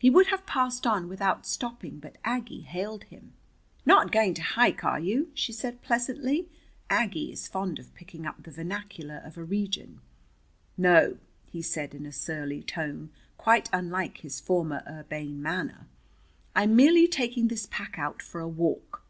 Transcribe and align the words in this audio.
He 0.00 0.10
would 0.10 0.26
have 0.34 0.46
passed 0.46 0.84
on 0.84 1.08
without 1.08 1.46
stopping, 1.46 2.00
but 2.00 2.16
Aggie 2.24 2.62
hailed 2.62 3.04
him. 3.04 3.34
"Not 3.86 4.10
going 4.10 4.34
to 4.34 4.42
hike, 4.42 4.82
are 4.82 4.98
you?" 4.98 5.30
she 5.32 5.52
said 5.52 5.80
pleasantly. 5.80 6.48
Aggie 6.90 7.30
is 7.30 7.46
fond 7.46 7.78
of 7.78 7.94
picking 7.94 8.26
up 8.26 8.42
the 8.42 8.50
vernacular 8.50 9.18
of 9.18 9.38
a 9.38 9.44
region. 9.44 10.00
"No," 10.76 11.18
he 11.46 11.62
said 11.62 11.94
in 11.94 12.04
a 12.04 12.10
surly 12.10 12.64
tone 12.64 13.10
quite 13.38 13.70
unlike 13.72 14.18
his 14.22 14.40
former 14.40 14.82
urbane 14.90 15.40
manner, 15.40 15.86
"I'm 16.56 16.74
merely 16.74 17.06
taking 17.06 17.46
this 17.46 17.68
pack 17.70 17.96
out 17.96 18.22
for 18.22 18.40
a 18.40 18.48
walk." 18.48 19.04